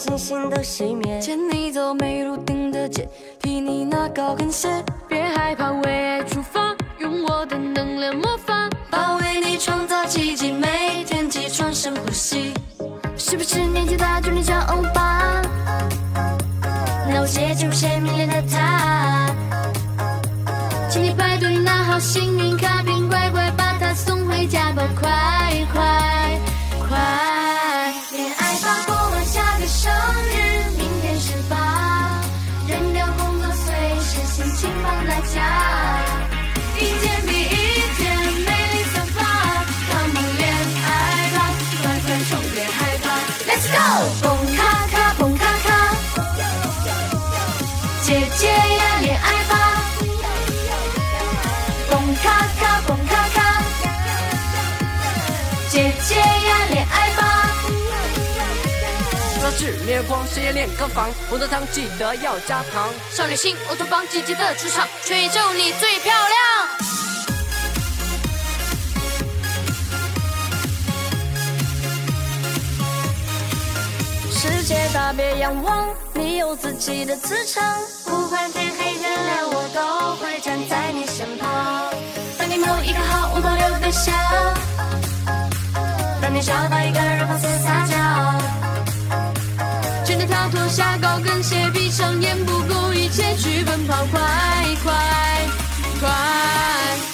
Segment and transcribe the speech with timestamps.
[0.00, 1.20] 星星都熄灭。
[1.20, 3.06] 牵你走没路灯的街，
[3.42, 4.82] 替你拿高跟鞋。
[5.06, 7.58] 别害怕，为爱出发，用我的
[52.10, 53.62] 蹦卡卡，蹦卡卡，
[55.70, 57.22] 姐姐呀，恋爱吧。
[59.38, 62.88] 说炽烈光，事业练歌房，红豆汤记得要加糖。
[63.12, 66.30] 少女心，欧洲帮姐姐的主场，全宇宙你最漂亮。
[74.32, 77.80] 世界大，别仰望，你有自己的磁场。
[78.04, 81.29] 不管天黑天亮，我都会站在你身
[82.84, 84.12] 一个好物保留的笑，
[86.20, 87.94] 当你找到一个人放肆撒娇，
[90.04, 94.20] 真的跳脱下高跟鞋，闭上眼不顾一切去奔跑，快
[94.82, 94.92] 快
[96.00, 96.10] 快！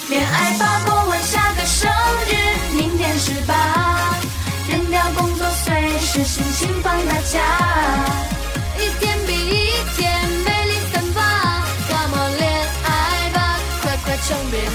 [0.09, 1.91] 恋爱吧，过完下个生
[2.27, 3.53] 日，明天十八，
[4.69, 8.26] 扔掉工作，随时心情放大假。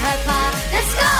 [0.03, 1.11] Let's go!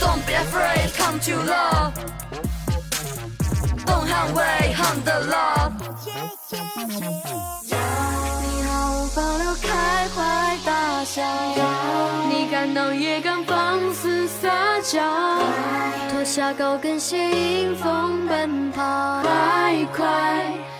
[0.00, 1.94] Don't be afraid, come to love.
[3.86, 4.34] Don't hang
[5.04, 5.72] the love.
[6.06, 8.01] Yeah, yeah, yeah.
[12.30, 14.48] 你敢闹也敢放肆撒
[14.82, 15.02] 娇，
[16.10, 20.71] 脱下高跟鞋迎风奔跑，快快！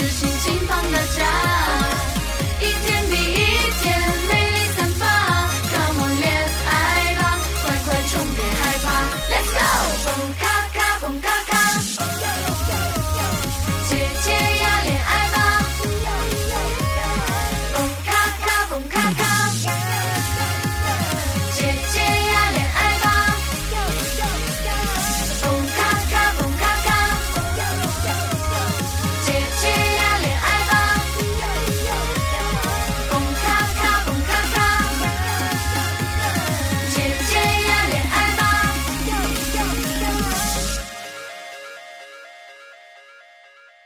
[0.00, 0.29] sushi